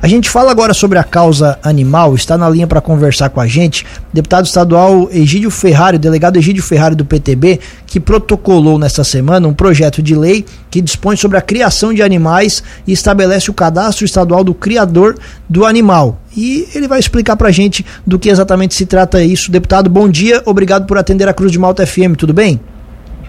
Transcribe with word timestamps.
A 0.00 0.06
gente 0.06 0.30
fala 0.30 0.52
agora 0.52 0.72
sobre 0.72 0.96
a 0.96 1.02
causa 1.02 1.58
animal, 1.60 2.14
está 2.14 2.38
na 2.38 2.48
linha 2.48 2.68
para 2.68 2.80
conversar 2.80 3.30
com 3.30 3.40
a 3.40 3.48
gente, 3.48 3.84
deputado 4.12 4.46
estadual 4.46 5.08
Egídio 5.10 5.50
Ferrari, 5.50 5.98
delegado 5.98 6.36
Egídio 6.36 6.62
Ferrari 6.62 6.94
do 6.94 7.04
PTB, 7.04 7.58
que 7.84 7.98
protocolou 7.98 8.78
nesta 8.78 9.02
semana 9.02 9.48
um 9.48 9.52
projeto 9.52 10.00
de 10.00 10.14
lei 10.14 10.44
que 10.70 10.80
dispõe 10.80 11.16
sobre 11.16 11.36
a 11.36 11.40
criação 11.40 11.92
de 11.92 12.00
animais 12.00 12.62
e 12.86 12.92
estabelece 12.92 13.50
o 13.50 13.54
cadastro 13.54 14.04
estadual 14.04 14.44
do 14.44 14.54
criador 14.54 15.18
do 15.48 15.66
animal. 15.66 16.20
E 16.36 16.68
ele 16.76 16.86
vai 16.86 17.00
explicar 17.00 17.34
para 17.34 17.48
a 17.48 17.52
gente 17.52 17.84
do 18.06 18.20
que 18.20 18.28
exatamente 18.28 18.74
se 18.74 18.86
trata 18.86 19.20
isso. 19.20 19.50
Deputado, 19.50 19.90
bom 19.90 20.08
dia, 20.08 20.40
obrigado 20.46 20.86
por 20.86 20.96
atender 20.96 21.28
a 21.28 21.34
Cruz 21.34 21.50
de 21.50 21.58
Malta 21.58 21.84
FM, 21.84 22.14
tudo 22.16 22.32
bem? 22.32 22.60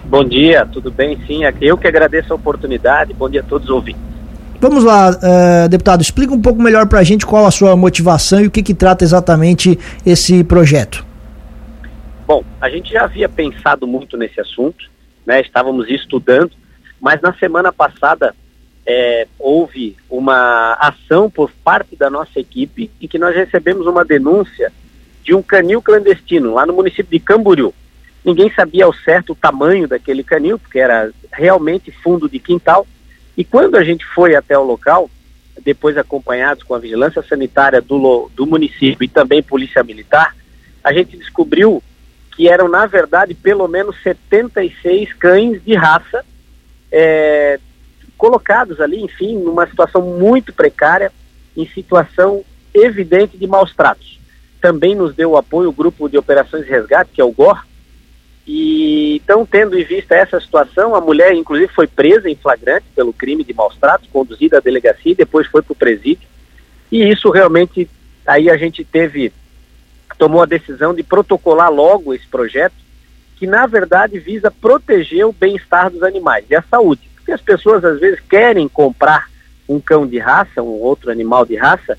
Bom 0.04 0.24
dia, 0.24 0.64
tudo 0.72 0.88
bem? 0.92 1.18
Sim, 1.26 1.40
eu 1.60 1.76
que 1.76 1.88
agradeço 1.88 2.32
a 2.32 2.36
oportunidade. 2.36 3.12
Bom 3.12 3.28
dia 3.28 3.40
a 3.40 3.44
todos 3.44 3.68
os 3.68 3.74
ouvintes. 3.74 4.09
Vamos 4.60 4.84
lá, 4.84 5.10
uh, 5.10 5.68
deputado, 5.70 6.02
explica 6.02 6.34
um 6.34 6.40
pouco 6.40 6.60
melhor 6.60 6.86
para 6.86 6.98
a 6.98 7.02
gente 7.02 7.24
qual 7.24 7.46
a 7.46 7.50
sua 7.50 7.74
motivação 7.74 8.42
e 8.42 8.46
o 8.46 8.50
que, 8.50 8.62
que 8.62 8.74
trata 8.74 9.02
exatamente 9.02 9.78
esse 10.04 10.44
projeto. 10.44 11.02
Bom, 12.26 12.44
a 12.60 12.68
gente 12.68 12.92
já 12.92 13.04
havia 13.04 13.26
pensado 13.26 13.86
muito 13.86 14.18
nesse 14.18 14.38
assunto, 14.38 14.84
né? 15.24 15.40
estávamos 15.40 15.88
estudando, 15.88 16.52
mas 17.00 17.22
na 17.22 17.32
semana 17.32 17.72
passada 17.72 18.34
é, 18.86 19.26
houve 19.38 19.96
uma 20.10 20.74
ação 20.74 21.30
por 21.30 21.50
parte 21.64 21.96
da 21.96 22.10
nossa 22.10 22.38
equipe 22.38 22.90
em 23.00 23.08
que 23.08 23.18
nós 23.18 23.34
recebemos 23.34 23.86
uma 23.86 24.04
denúncia 24.04 24.70
de 25.24 25.34
um 25.34 25.42
canil 25.42 25.80
clandestino 25.80 26.52
lá 26.52 26.66
no 26.66 26.74
município 26.74 27.10
de 27.10 27.18
Camboriú. 27.18 27.72
Ninguém 28.22 28.52
sabia 28.52 28.84
ao 28.84 28.92
certo 28.92 29.32
o 29.32 29.34
tamanho 29.34 29.88
daquele 29.88 30.22
canil, 30.22 30.58
porque 30.58 30.78
era 30.78 31.10
realmente 31.32 31.90
fundo 31.90 32.28
de 32.28 32.38
quintal, 32.38 32.86
e 33.36 33.44
quando 33.44 33.76
a 33.76 33.84
gente 33.84 34.04
foi 34.06 34.34
até 34.34 34.58
o 34.58 34.64
local, 34.64 35.10
depois 35.62 35.96
acompanhados 35.96 36.62
com 36.62 36.74
a 36.74 36.78
vigilância 36.78 37.22
sanitária 37.22 37.80
do, 37.80 38.30
do 38.34 38.46
município 38.46 39.04
e 39.04 39.08
também 39.08 39.42
polícia 39.42 39.82
militar, 39.82 40.34
a 40.82 40.92
gente 40.92 41.16
descobriu 41.16 41.82
que 42.34 42.48
eram, 42.48 42.68
na 42.68 42.86
verdade, 42.86 43.34
pelo 43.34 43.68
menos 43.68 44.00
76 44.02 45.12
cães 45.14 45.62
de 45.62 45.74
raça 45.74 46.24
é, 46.90 47.58
colocados 48.16 48.80
ali, 48.80 49.02
enfim, 49.02 49.38
numa 49.38 49.66
situação 49.66 50.02
muito 50.02 50.52
precária, 50.52 51.12
em 51.56 51.66
situação 51.68 52.44
evidente 52.72 53.36
de 53.36 53.46
maus 53.46 53.74
tratos. 53.74 54.18
Também 54.60 54.94
nos 54.94 55.14
deu 55.14 55.36
apoio 55.36 55.70
o 55.70 55.72
grupo 55.72 56.08
de 56.08 56.16
operações 56.16 56.64
de 56.64 56.70
resgate, 56.70 57.10
que 57.12 57.20
é 57.20 57.24
o 57.24 57.32
GOR, 57.32 57.64
e 58.52 59.14
então, 59.14 59.46
tendo 59.46 59.78
em 59.78 59.84
vista 59.84 60.16
essa 60.16 60.40
situação, 60.40 60.96
a 60.96 61.00
mulher, 61.00 61.32
inclusive, 61.34 61.72
foi 61.72 61.86
presa 61.86 62.28
em 62.28 62.34
flagrante 62.34 62.84
pelo 62.96 63.12
crime 63.12 63.44
de 63.44 63.54
maus 63.54 63.76
tratos, 63.76 64.08
conduzida 64.12 64.58
à 64.58 64.60
delegacia 64.60 65.12
e 65.12 65.14
depois 65.14 65.46
foi 65.46 65.62
para 65.62 65.72
o 65.72 65.76
presídio. 65.76 66.28
E 66.90 67.08
isso 67.08 67.30
realmente, 67.30 67.88
aí 68.26 68.50
a 68.50 68.56
gente 68.56 68.84
teve, 68.84 69.32
tomou 70.18 70.42
a 70.42 70.46
decisão 70.46 70.92
de 70.92 71.04
protocolar 71.04 71.70
logo 71.70 72.12
esse 72.12 72.26
projeto, 72.26 72.74
que 73.36 73.46
na 73.46 73.68
verdade 73.68 74.18
visa 74.18 74.50
proteger 74.50 75.24
o 75.24 75.32
bem-estar 75.32 75.88
dos 75.88 76.02
animais 76.02 76.44
e 76.50 76.56
a 76.56 76.62
saúde. 76.62 77.08
Porque 77.14 77.30
as 77.30 77.40
pessoas 77.40 77.84
às 77.84 78.00
vezes 78.00 78.18
querem 78.28 78.66
comprar 78.66 79.30
um 79.68 79.78
cão 79.78 80.04
de 80.04 80.18
raça, 80.18 80.60
um 80.60 80.80
outro 80.80 81.08
animal 81.12 81.46
de 81.46 81.54
raça, 81.54 81.96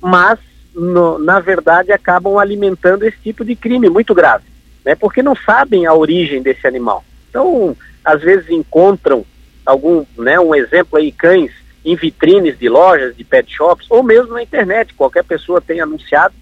mas 0.00 0.40
no, 0.74 1.16
na 1.20 1.38
verdade 1.38 1.92
acabam 1.92 2.38
alimentando 2.38 3.04
esse 3.04 3.18
tipo 3.18 3.44
de 3.44 3.54
crime 3.54 3.88
muito 3.88 4.12
grave 4.12 4.51
né, 4.84 4.94
porque 4.94 5.22
não 5.22 5.34
sabem 5.34 5.86
a 5.86 5.94
origem 5.94 6.42
desse 6.42 6.66
animal. 6.66 7.04
Então, 7.28 7.76
às 8.04 8.20
vezes 8.20 8.50
encontram 8.50 9.24
algum, 9.64 10.04
né, 10.16 10.38
um 10.38 10.54
exemplo 10.54 10.98
aí, 10.98 11.12
cães 11.12 11.52
em 11.84 11.96
vitrines 11.96 12.58
de 12.58 12.68
lojas, 12.68 13.16
de 13.16 13.24
pet 13.24 13.52
shops, 13.52 13.86
ou 13.90 14.02
mesmo 14.02 14.34
na 14.34 14.42
internet, 14.42 14.94
qualquer 14.94 15.24
pessoa 15.24 15.60
tem 15.60 15.80
anunciado 15.80 16.34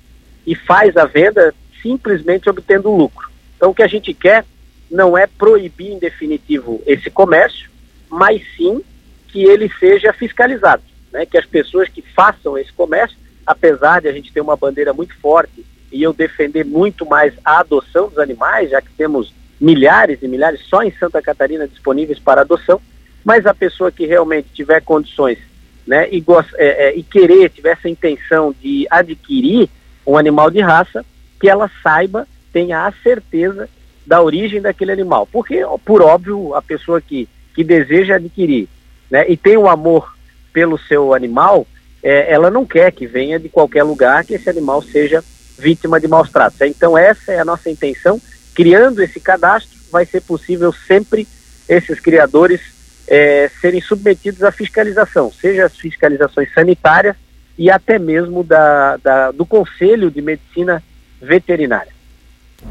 e 0.47 0.55
faz 0.55 0.97
a 0.97 1.07
venda 1.07 1.55
simplesmente 1.83 2.49
obtendo 2.49 2.91
lucro. 2.91 3.31
Então, 3.57 3.71
o 3.71 3.75
que 3.75 3.83
a 3.83 3.87
gente 3.87 4.13
quer 4.13 4.45
não 4.91 5.17
é 5.17 5.27
proibir 5.27 5.93
em 5.93 5.99
definitivo 5.99 6.83
esse 6.87 7.11
comércio, 7.11 7.71
mas 8.09 8.43
sim 8.57 8.83
que 9.29 9.45
ele 9.45 9.71
seja 9.79 10.13
fiscalizado, 10.13 10.83
né? 11.13 11.25
que 11.25 11.39
as 11.39 11.47
pessoas 11.47 11.89
que 11.89 12.03
façam 12.03 12.59
esse 12.59 12.73
comércio, 12.73 13.17
apesar 13.47 14.01
de 14.01 14.09
a 14.09 14.13
gente 14.13 14.33
ter 14.33 14.41
uma 14.41 14.57
bandeira 14.57 14.93
muito 14.93 15.15
forte 15.21 15.65
e 15.93 16.03
eu 16.03 16.13
defender 16.13 16.65
muito 16.65 17.05
mais 17.05 17.35
a 17.45 17.61
adoção 17.61 18.09
dos 18.09 18.19
animais, 18.19 18.71
já 18.71 18.81
que 18.81 18.91
temos 18.97 19.33
milhares 19.61 20.19
e 20.23 20.29
milhares 20.29 20.61
só 20.69 20.83
em 20.83 20.93
Santa 20.93 21.21
Catarina 21.21 21.69
disponíveis 21.69 22.19
para 22.19 22.41
adoção, 22.41 22.81
mas 23.25 23.47
a 23.47 23.55
pessoa 23.55 23.93
que 23.93 24.07
realmente 24.07 24.49
tiver 24.55 24.81
condições 24.83 25.39
né, 25.87 26.09
e, 26.11 26.25
é, 26.57 26.89
é, 26.89 26.97
e 26.97 27.03
querer, 27.03 27.51
tiver 27.51 27.73
essa 27.73 27.89
intenção 27.89 28.55
de 28.61 28.87
adquirir 28.91 29.69
um 30.07 30.17
animal 30.17 30.51
de 30.51 30.61
raça, 30.61 31.05
que 31.39 31.49
ela 31.49 31.71
saiba, 31.83 32.27
tenha 32.53 32.87
a 32.87 32.93
certeza 33.03 33.69
da 34.07 34.23
origem 34.23 34.61
daquele 34.61 34.93
animal. 34.93 35.27
Porque, 35.31 35.63
por 35.85 36.03
óbvio, 36.03 36.55
a 36.55 36.63
pessoa 36.63 37.01
que, 37.01 37.29
que 37.55 37.63
deseja 37.63 38.17
adquirir 38.17 38.69
né, 39.11 39.27
e 39.29 39.37
tem 39.37 39.57
o 39.57 39.63
um 39.63 39.69
amor 39.69 40.17
pelo 40.53 40.79
seu 40.79 41.15
animal, 41.15 41.67
é, 42.03 42.33
ela 42.33 42.51
não 42.51 42.65
quer 42.65 42.91
que 42.93 43.07
venha 43.07 43.39
de 43.39 43.49
qualquer 43.49 43.83
lugar 43.83 44.25
que 44.25 44.35
esse 44.35 44.49
animal 44.49 44.83
seja 44.83 45.23
vítima 45.61 46.01
de 46.01 46.09
maus 46.09 46.31
tratos. 46.31 46.61
Então 46.63 46.97
essa 46.97 47.33
é 47.33 47.39
a 47.39 47.45
nossa 47.45 47.71
intenção. 47.71 48.21
Criando 48.55 49.03
esse 49.03 49.21
cadastro, 49.21 49.79
vai 49.93 50.05
ser 50.05 50.23
possível 50.23 50.73
sempre 50.73 51.29
esses 51.69 52.01
criadores 52.01 52.61
é, 53.07 53.51
serem 53.61 53.81
submetidos 53.81 54.43
à 54.43 54.51
fiscalização, 54.51 55.33
seja 55.33 55.67
as 55.67 55.77
fiscalizações 55.77 56.53
sanitárias 56.55 57.17
e 57.59 57.71
até 57.71 57.99
mesmo 57.99 58.43
da, 58.43 58.97
da, 58.97 59.31
do 59.31 59.45
Conselho 59.45 60.11
de 60.11 60.23
Medicina 60.23 60.83
Veterinária. 61.21 61.93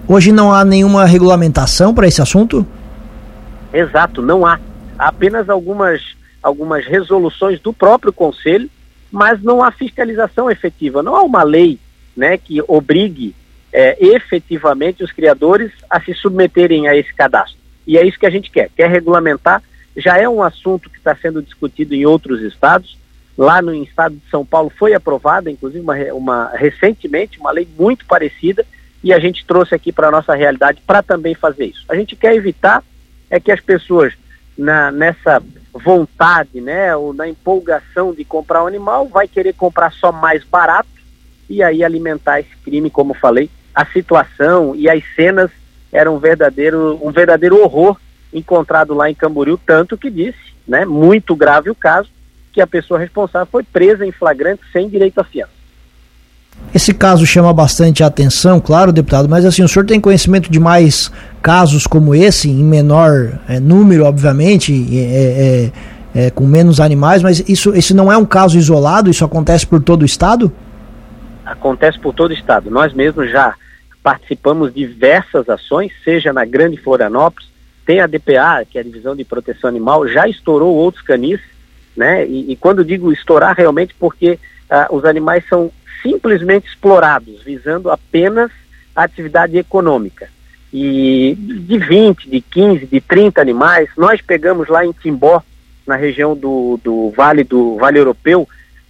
Hoje 0.08 0.32
não 0.32 0.52
há 0.52 0.64
nenhuma 0.64 1.06
regulamentação 1.06 1.94
para 1.94 2.08
esse 2.08 2.22
assunto? 2.22 2.66
Exato, 3.74 4.22
não 4.22 4.46
há. 4.46 4.60
Há 4.98 5.08
apenas 5.10 5.50
algumas, 5.50 6.02
algumas 6.42 6.86
resoluções 6.86 7.60
do 7.60 7.74
próprio 7.74 8.12
Conselho, 8.12 8.70
mas 9.12 9.42
não 9.42 9.64
há 9.64 9.72
fiscalização 9.72 10.50
efetiva. 10.50 11.04
Não 11.04 11.16
há 11.16 11.24
uma 11.24 11.44
lei 11.44 11.80
né, 12.20 12.38
que 12.38 12.62
obrigue 12.68 13.34
é, 13.72 13.98
efetivamente 14.00 15.04
os 15.04 15.12
criadores 15.12 15.72
a 15.90 16.02
se 16.02 16.14
submeterem 16.14 16.88
a 16.88 16.96
esse 16.96 17.14
cadastro. 17.14 17.58
E 17.88 17.98
é 17.98 18.06
isso 18.06 18.20
que 18.20 18.26
a 18.26 18.30
gente 18.30 18.52
quer, 18.52 18.70
quer 18.76 18.90
regulamentar. 18.90 19.64
Já 19.96 20.18
é 20.18 20.28
um 20.28 20.44
assunto 20.44 20.90
que 20.90 20.98
está 20.98 21.16
sendo 21.16 21.42
discutido 21.42 21.96
em 21.96 22.06
outros 22.06 22.42
estados. 22.42 22.98
Lá 23.38 23.62
no 23.62 23.74
estado 23.74 24.16
de 24.16 24.30
São 24.30 24.46
Paulo 24.46 24.72
foi 24.78 24.94
aprovada, 24.94 25.50
inclusive, 25.50 25.82
uma, 25.82 25.96
uma 26.14 26.52
recentemente, 26.56 27.40
uma 27.40 27.52
lei 27.52 27.68
muito 27.78 28.06
parecida, 28.06 28.66
e 29.02 29.14
a 29.14 29.20
gente 29.20 29.46
trouxe 29.46 29.74
aqui 29.74 29.94
para 29.94 30.10
a 30.10 30.12
nossa 30.12 30.36
realidade 30.36 30.82
para 30.86 31.02
também 31.02 31.34
fazer 31.34 31.68
isso. 31.68 31.86
A 31.88 31.96
gente 31.96 32.18
quer 32.18 32.36
evitar 32.36 32.84
é 33.30 33.40
que 33.40 33.52
as 33.52 33.62
pessoas, 33.62 34.14
na, 34.58 34.92
nessa 34.92 35.42
vontade, 35.72 36.60
né, 36.60 36.94
ou 36.96 37.14
na 37.14 37.30
empolgação 37.30 38.14
de 38.14 38.26
comprar 38.26 38.64
um 38.64 38.68
animal, 38.68 39.08
vai 39.08 39.28
querer 39.28 39.54
comprar 39.54 39.94
só 39.94 40.12
mais 40.12 40.44
barato 40.44 40.99
e 41.50 41.64
aí 41.64 41.84
alimentar 41.84 42.40
esse 42.40 42.56
crime, 42.64 42.90
como 42.90 43.14
falei, 43.14 43.50
a 43.74 43.86
situação 43.86 44.76
e 44.76 44.90
as 44.90 45.04
cenas 45.16 45.50
eram 45.92 46.16
um 46.16 46.20
verdadeiro, 46.20 47.00
um 47.02 47.12
verdadeiro 47.12 47.62
horror 47.62 47.98
encontrado 48.34 48.94
lá 48.94 49.10
em 49.10 49.16
Camboriú, 49.16 49.60
tanto 49.66 49.98
que 49.98 50.10
disse, 50.10 50.38
né, 50.68 50.86
muito 50.86 51.36
grave 51.36 51.70
o 51.70 51.76
caso, 51.76 52.10
que 52.54 52.62
a 52.62 52.68
pessoa 52.68 53.00
responsável 53.00 53.48
foi 53.52 53.64
presa 53.64 54.06
em 54.06 54.12
flagrante 54.12 54.62
sem 54.72 54.88
direito 54.88 55.20
à 55.20 55.24
fiança. 55.24 55.60
Esse 56.74 56.94
caso 56.94 57.26
chama 57.26 57.54
bastante 57.54 58.04
atenção, 58.04 58.60
claro, 58.60 58.92
deputado, 58.92 59.28
mas 59.28 59.46
assim, 59.46 59.64
o 59.64 59.68
senhor 59.68 59.86
tem 59.86 60.00
conhecimento 60.00 60.52
de 60.52 60.60
mais 60.60 61.12
casos 61.42 61.88
como 61.88 62.14
esse, 62.14 62.50
em 62.50 62.64
menor 62.64 63.40
é, 63.48 63.60
número, 63.60 64.04
obviamente, 64.04 64.74
é, 64.92 65.72
é, 66.16 66.26
é, 66.26 66.30
com 66.30 66.46
menos 66.46 66.80
animais, 66.80 67.24
mas 67.24 67.44
isso, 67.48 67.74
esse 67.74 67.94
não 67.94 68.12
é 68.12 68.18
um 68.18 68.26
caso 68.26 68.58
isolado, 68.58 69.10
isso 69.10 69.26
acontece 69.26 69.66
por 69.66 69.82
todo 69.82 70.04
o 70.04 70.06
estado? 70.06 70.52
Acontece 71.52 72.00
por 72.00 72.14
todo 72.14 72.32
o 72.32 72.34
estado. 72.34 72.70
Nós 72.70 72.94
mesmos 72.94 73.30
já 73.30 73.56
participamos 74.04 74.74
de 74.74 74.88
diversas 74.88 75.50
ações, 75.50 75.92
seja 76.04 76.32
na 76.32 76.46
Grande 76.46 76.78
Florianópolis, 76.78 77.50
tem 77.86 78.00
a 78.00 78.08
DPA, 78.08 78.66
que 78.70 78.78
é 78.78 78.82
a 78.82 78.84
Divisão 78.84 79.16
de 79.16 79.26
Proteção 79.26 79.68
Animal, 79.68 80.08
já 80.08 80.28
estourou 80.28 80.76
outros 80.76 81.04
canis, 81.04 81.40
né? 81.98 82.26
E, 82.26 82.52
e 82.52 82.56
quando 82.56 82.86
digo 82.86 83.12
estourar, 83.12 83.56
realmente 83.58 83.96
porque 83.98 84.40
ah, 84.70 84.88
os 84.92 85.04
animais 85.06 85.44
são 85.50 85.72
simplesmente 86.04 86.68
explorados, 86.68 87.42
visando 87.44 87.90
apenas 87.90 88.52
a 88.96 89.04
atividade 89.04 89.58
econômica. 89.58 90.30
E 90.72 91.36
de 91.36 91.80
20, 91.80 92.30
de 92.30 92.42
15, 92.42 92.86
de 92.86 93.02
30 93.02 93.42
animais, 93.42 93.90
nós 93.98 94.22
pegamos 94.22 94.68
lá 94.68 94.86
em 94.86 94.92
Timbó, 94.92 95.42
na 95.86 95.96
região 95.96 96.36
do, 96.36 96.80
do 96.84 97.10
Vale 97.18 97.44
do 97.44 97.76
Vale 97.78 97.98
Europeu, 97.98 98.48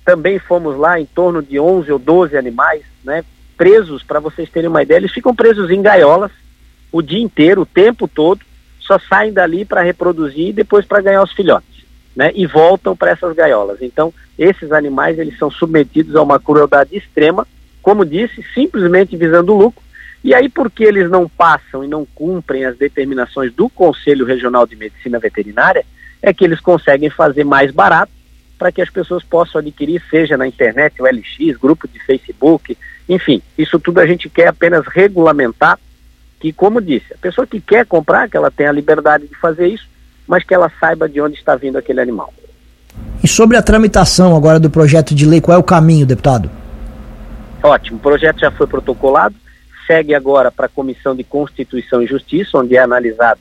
também 0.09 0.39
fomos 0.39 0.75
lá 0.75 1.00
em 1.00 1.06
torno 1.06 1.39
de 1.39 1.59
11 1.59 1.91
ou 1.91 2.00
12 2.00 2.35
animais, 2.35 2.81
né, 3.03 3.23
presos, 3.56 4.01
para 4.01 4.19
vocês 4.19 4.50
terem 4.50 4.67
uma 4.67 4.81
ideia, 4.81 4.97
eles 4.97 5.11
ficam 5.11 5.35
presos 5.35 5.69
em 5.69 5.83
gaiolas 5.83 6.31
o 6.91 7.00
dia 7.00 7.21
inteiro, 7.21 7.61
o 7.61 7.65
tempo 7.65 8.07
todo, 8.07 8.41
só 8.79 8.97
saem 8.97 9.31
dali 9.31 9.65
para 9.65 9.83
reproduzir 9.83 10.47
e 10.47 10.53
depois 10.53 10.83
para 10.83 11.01
ganhar 11.01 11.21
os 11.21 11.31
filhotes. 11.31 11.85
né, 12.15 12.31
e 12.33 12.47
voltam 12.47 12.97
para 12.97 13.11
essas 13.11 13.35
gaiolas. 13.35 13.81
Então, 13.81 14.11
esses 14.38 14.71
animais 14.71 15.19
eles 15.19 15.38
são 15.38 15.50
submetidos 15.50 16.15
a 16.15 16.23
uma 16.23 16.39
crueldade 16.39 16.97
extrema, 16.97 17.47
como 17.81 18.03
disse, 18.03 18.44
simplesmente 18.53 19.15
visando 19.15 19.53
o 19.53 19.57
lucro. 19.57 19.81
E 20.23 20.33
aí, 20.33 20.50
porque 20.50 20.83
eles 20.83 21.09
não 21.09 21.29
passam 21.29 21.83
e 21.83 21.88
não 21.88 22.06
cumprem 22.15 22.65
as 22.65 22.75
determinações 22.77 23.53
do 23.53 23.69
Conselho 23.69 24.25
Regional 24.25 24.65
de 24.65 24.75
Medicina 24.75 25.19
Veterinária, 25.19 25.85
é 26.21 26.33
que 26.33 26.44
eles 26.44 26.59
conseguem 26.59 27.11
fazer 27.11 27.45
mais 27.45 27.71
barato 27.71 28.11
para 28.59 28.71
que 28.71 28.81
as 28.81 28.89
pessoas 28.89 29.23
possam 29.23 29.59
adquirir, 29.59 30.03
seja 30.09 30.38
na 30.38 30.45
internet, 30.45 31.01
o 31.01 31.06
LX, 31.06 31.57
grupo 31.57 31.88
de 31.88 31.97
Facebook, 32.00 32.77
enfim, 33.07 33.41
isso 33.57 33.79
tudo 33.79 34.00
a 34.00 34.06
gente 34.06 34.29
quer 34.29 34.50
apenas 34.50 34.85
regulamentar, 34.85 35.79
que 36.39 36.51
como 36.51 36.81
disse, 36.81 37.13
a 37.13 37.17
pessoa 37.17 37.47
que 37.47 37.59
quer 37.61 37.85
comprar, 37.85 38.29
que 38.29 38.38
ela 38.38 38.51
tenha 38.51 38.69
a 38.69 38.73
liberdade 38.73 39.27
de 39.27 39.35
fazer 39.35 39.67
isso, 39.67 39.88
mas 40.27 40.44
que 40.44 40.53
ela 40.53 40.71
saiba 40.79 41.07
de 41.09 41.19
onde 41.19 41.35
está 41.38 41.56
vindo 41.56 41.77
aquele 41.77 42.01
animal. 42.01 42.31
E 43.23 43.27
sobre 43.27 43.57
a 43.57 43.63
tramitação 43.63 44.35
agora 44.35 44.59
do 44.59 44.69
projeto 44.69 45.15
de 45.15 45.25
lei, 45.25 45.41
qual 45.41 45.57
é 45.57 45.59
o 45.59 45.63
caminho, 45.63 46.06
deputado? 46.06 46.51
Ótimo, 47.63 47.97
o 47.97 48.01
projeto 48.01 48.39
já 48.39 48.51
foi 48.51 48.67
protocolado, 48.67 49.35
segue 49.88 50.13
agora 50.13 50.51
para 50.51 50.67
a 50.67 50.69
Comissão 50.69 51.15
de 51.15 51.23
Constituição 51.23 52.01
e 52.01 52.07
Justiça, 52.07 52.57
onde 52.57 52.75
é 52.75 52.79
analisado 52.79 53.39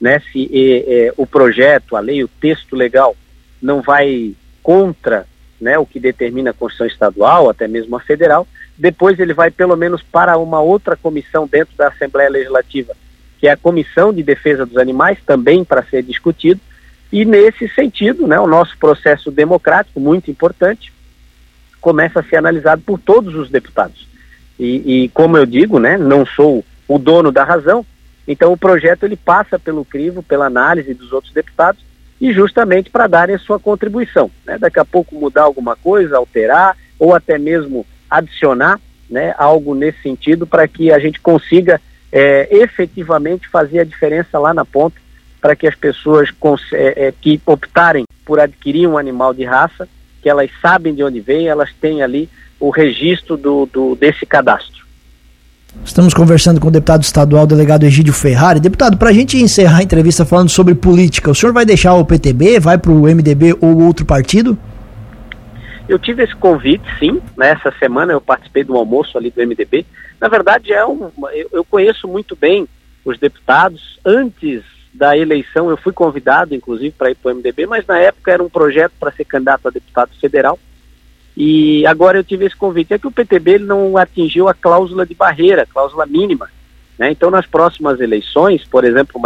né, 0.00 0.20
se 0.30 0.38
e, 0.38 0.84
e, 0.86 1.12
o 1.16 1.26
projeto, 1.26 1.96
a 1.96 2.00
lei, 2.00 2.22
o 2.22 2.28
texto 2.28 2.76
legal 2.76 3.16
não 3.60 3.80
vai 3.80 4.34
contra 4.66 5.24
né, 5.60 5.78
o 5.78 5.86
que 5.86 6.00
determina 6.00 6.50
a 6.50 6.52
Constituição 6.52 6.92
Estadual, 6.92 7.48
até 7.48 7.68
mesmo 7.68 7.94
a 7.94 8.00
federal. 8.00 8.48
Depois 8.76 9.16
ele 9.20 9.32
vai 9.32 9.48
pelo 9.48 9.76
menos 9.76 10.02
para 10.02 10.36
uma 10.36 10.60
outra 10.60 10.96
comissão 10.96 11.46
dentro 11.46 11.76
da 11.76 11.86
Assembleia 11.86 12.28
Legislativa, 12.28 12.92
que 13.38 13.46
é 13.46 13.52
a 13.52 13.56
Comissão 13.56 14.12
de 14.12 14.24
Defesa 14.24 14.66
dos 14.66 14.76
Animais, 14.76 15.18
também 15.24 15.64
para 15.64 15.84
ser 15.84 16.02
discutido. 16.02 16.60
E 17.12 17.24
nesse 17.24 17.68
sentido, 17.68 18.26
né, 18.26 18.40
o 18.40 18.46
nosso 18.48 18.76
processo 18.76 19.30
democrático, 19.30 20.00
muito 20.00 20.32
importante, 20.32 20.92
começa 21.80 22.18
a 22.18 22.24
ser 22.24 22.34
analisado 22.34 22.82
por 22.84 22.98
todos 22.98 23.36
os 23.36 23.48
deputados. 23.48 24.08
E, 24.58 25.04
e 25.04 25.08
como 25.10 25.36
eu 25.36 25.46
digo, 25.46 25.78
né, 25.78 25.96
não 25.96 26.26
sou 26.26 26.64
o 26.88 26.98
dono 26.98 27.30
da 27.30 27.44
razão, 27.44 27.86
então 28.26 28.52
o 28.52 28.58
projeto 28.58 29.04
ele 29.04 29.16
passa 29.16 29.60
pelo 29.60 29.84
crivo, 29.84 30.24
pela 30.24 30.46
análise 30.46 30.92
dos 30.92 31.12
outros 31.12 31.32
deputados 31.32 31.85
e 32.20 32.32
justamente 32.32 32.90
para 32.90 33.06
darem 33.06 33.36
a 33.36 33.38
sua 33.38 33.58
contribuição. 33.58 34.30
Né? 34.44 34.58
Daqui 34.58 34.80
a 34.80 34.84
pouco 34.84 35.14
mudar 35.14 35.42
alguma 35.42 35.76
coisa, 35.76 36.16
alterar 36.16 36.76
ou 36.98 37.14
até 37.14 37.38
mesmo 37.38 37.86
adicionar 38.10 38.80
né, 39.08 39.34
algo 39.36 39.74
nesse 39.74 40.00
sentido 40.02 40.46
para 40.46 40.66
que 40.66 40.90
a 40.92 40.98
gente 40.98 41.20
consiga 41.20 41.80
é, 42.10 42.48
efetivamente 42.50 43.48
fazer 43.48 43.80
a 43.80 43.84
diferença 43.84 44.38
lá 44.38 44.54
na 44.54 44.64
ponta 44.64 44.96
para 45.40 45.54
que 45.54 45.66
as 45.66 45.74
pessoas 45.74 46.30
é, 46.72 47.06
é, 47.06 47.12
que 47.12 47.40
optarem 47.46 48.04
por 48.24 48.40
adquirir 48.40 48.88
um 48.88 48.98
animal 48.98 49.32
de 49.32 49.44
raça, 49.44 49.88
que 50.22 50.28
elas 50.28 50.50
sabem 50.60 50.94
de 50.94 51.04
onde 51.04 51.20
vem, 51.20 51.46
elas 51.46 51.72
têm 51.80 52.02
ali 52.02 52.28
o 52.58 52.70
registro 52.70 53.36
do, 53.36 53.66
do 53.66 53.94
desse 53.94 54.26
cadastro. 54.26 54.85
Estamos 55.84 56.12
conversando 56.12 56.60
com 56.60 56.68
o 56.68 56.70
deputado 56.70 57.02
estadual, 57.02 57.46
delegado 57.46 57.84
Egídio 57.84 58.12
Ferrari. 58.12 58.60
Deputado, 58.60 58.96
para 58.96 59.10
a 59.10 59.12
gente 59.12 59.36
encerrar 59.38 59.78
a 59.78 59.82
entrevista 59.82 60.24
falando 60.24 60.48
sobre 60.48 60.74
política, 60.74 61.30
o 61.30 61.34
senhor 61.34 61.52
vai 61.52 61.64
deixar 61.64 61.94
o 61.94 62.04
PTB, 62.04 62.58
vai 62.58 62.76
para 62.76 62.90
o 62.90 63.02
MDB 63.02 63.56
ou 63.60 63.82
outro 63.82 64.04
partido? 64.04 64.58
Eu 65.88 65.98
tive 65.98 66.24
esse 66.24 66.34
convite, 66.34 66.84
sim. 66.98 67.20
Nessa 67.36 67.72
semana 67.78 68.12
eu 68.12 68.20
participei 68.20 68.64
do 68.64 68.76
almoço 68.76 69.16
ali 69.16 69.30
do 69.30 69.40
MDB. 69.40 69.86
Na 70.20 70.28
verdade, 70.28 70.72
é 70.72 70.84
um, 70.84 71.10
eu, 71.52 71.64
conheço 71.64 72.08
muito 72.08 72.34
bem 72.34 72.66
os 73.04 73.18
deputados. 73.18 73.98
Antes 74.04 74.62
da 74.92 75.16
eleição, 75.16 75.70
eu 75.70 75.76
fui 75.76 75.92
convidado, 75.92 76.54
inclusive, 76.54 76.90
para 76.90 77.10
ir 77.10 77.14
para 77.14 77.32
o 77.32 77.34
MDB, 77.36 77.66
mas 77.66 77.86
na 77.86 77.98
época 77.98 78.32
era 78.32 78.42
um 78.42 78.48
projeto 78.48 78.92
para 78.98 79.12
ser 79.12 79.24
candidato 79.24 79.68
a 79.68 79.70
deputado 79.70 80.10
federal. 80.20 80.58
E 81.36 81.86
agora 81.86 82.18
eu 82.18 82.24
tive 82.24 82.46
esse 82.46 82.56
convite. 82.56 82.94
É 82.94 82.98
que 82.98 83.06
o 83.06 83.12
PTB 83.12 83.58
não 83.58 83.98
atingiu 83.98 84.48
a 84.48 84.54
cláusula 84.54 85.04
de 85.04 85.14
barreira, 85.14 85.62
a 85.62 85.66
cláusula 85.66 86.06
mínima. 86.06 86.48
Né? 86.98 87.10
Então, 87.10 87.30
nas 87.30 87.46
próximas 87.46 88.00
eleições, 88.00 88.64
por 88.64 88.84
exemplo, 88.84 89.20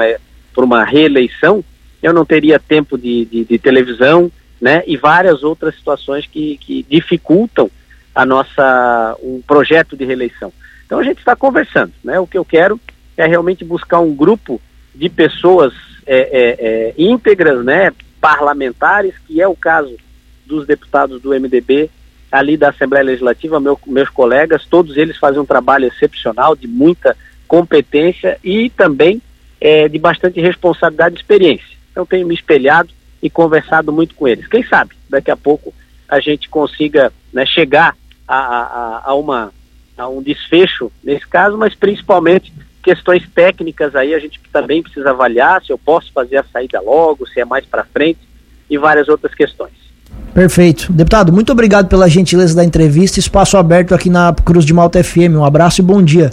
por 0.52 0.64
uma 0.64 0.84
reeleição, 0.84 1.64
eu 2.02 2.12
não 2.12 2.24
teria 2.24 2.58
tempo 2.58 2.98
de, 2.98 3.24
de, 3.26 3.44
de 3.44 3.58
televisão 3.58 4.30
né? 4.60 4.82
e 4.86 4.96
várias 4.96 5.44
outras 5.44 5.76
situações 5.76 6.26
que, 6.26 6.58
que 6.58 6.84
dificultam 6.88 7.70
a 8.12 8.26
nossa 8.26 9.16
um 9.22 9.40
projeto 9.46 9.96
de 9.96 10.04
reeleição. 10.04 10.52
Então 10.84 10.98
a 10.98 11.04
gente 11.04 11.18
está 11.18 11.36
conversando. 11.36 11.92
Né? 12.02 12.18
O 12.18 12.26
que 12.26 12.36
eu 12.36 12.44
quero 12.44 12.80
é 13.16 13.24
realmente 13.26 13.64
buscar 13.64 14.00
um 14.00 14.14
grupo 14.14 14.60
de 14.92 15.08
pessoas 15.08 15.72
é, 16.04 16.18
é, 16.18 16.56
é, 16.58 16.94
íntegras, 16.98 17.64
né? 17.64 17.92
parlamentares, 18.20 19.14
que 19.26 19.40
é 19.40 19.46
o 19.46 19.54
caso 19.54 19.96
dos 20.44 20.66
deputados 20.66 21.22
do 21.22 21.30
MDB 21.30 21.88
ali 22.30 22.56
da 22.56 22.70
Assembleia 22.70 23.04
Legislativa, 23.04 23.58
meu, 23.58 23.78
meus 23.86 24.08
colegas, 24.08 24.66
todos 24.66 24.96
eles 24.96 25.16
fazem 25.16 25.40
um 25.40 25.46
trabalho 25.46 25.86
excepcional, 25.86 26.54
de 26.54 26.68
muita 26.68 27.16
competência 27.48 28.38
e 28.44 28.70
também 28.70 29.20
é, 29.60 29.88
de 29.88 29.98
bastante 29.98 30.40
responsabilidade 30.40 31.16
e 31.16 31.18
experiência. 31.18 31.76
Então 31.90 32.06
tenho 32.06 32.26
me 32.26 32.34
espelhado 32.34 32.90
e 33.22 33.28
conversado 33.28 33.92
muito 33.92 34.14
com 34.14 34.28
eles. 34.28 34.46
Quem 34.46 34.64
sabe 34.64 34.94
daqui 35.08 35.30
a 35.30 35.36
pouco 35.36 35.74
a 36.08 36.20
gente 36.20 36.48
consiga 36.48 37.12
né, 37.32 37.44
chegar 37.44 37.96
a, 38.26 38.36
a, 38.36 39.02
a, 39.10 39.14
uma, 39.14 39.52
a 39.96 40.08
um 40.08 40.22
desfecho 40.22 40.90
nesse 41.02 41.26
caso, 41.26 41.58
mas 41.58 41.74
principalmente 41.74 42.52
questões 42.82 43.28
técnicas 43.30 43.94
aí 43.94 44.14
a 44.14 44.18
gente 44.18 44.40
também 44.52 44.82
precisa 44.82 45.10
avaliar 45.10 45.62
se 45.62 45.72
eu 45.72 45.78
posso 45.78 46.12
fazer 46.12 46.38
a 46.38 46.44
saída 46.44 46.80
logo, 46.80 47.26
se 47.26 47.40
é 47.40 47.44
mais 47.44 47.66
para 47.66 47.84
frente 47.84 48.20
e 48.68 48.78
várias 48.78 49.08
outras 49.08 49.34
questões. 49.34 49.89
Perfeito. 50.34 50.92
Deputado, 50.92 51.32
muito 51.32 51.50
obrigado 51.52 51.88
pela 51.88 52.08
gentileza 52.08 52.54
da 52.54 52.64
entrevista. 52.64 53.18
Espaço 53.18 53.56
aberto 53.56 53.94
aqui 53.94 54.08
na 54.08 54.32
Cruz 54.32 54.64
de 54.64 54.72
Malta 54.72 55.02
FM. 55.02 55.36
Um 55.36 55.44
abraço 55.44 55.80
e 55.80 55.84
bom 55.84 56.02
dia. 56.02 56.30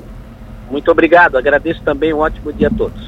Muito 0.69 0.91
obrigado. 0.91 1.37
Agradeço 1.37 1.81
também. 1.83 2.13
Um 2.13 2.19
ótimo 2.19 2.53
dia 2.53 2.67
a 2.67 2.71
todos. 2.71 3.01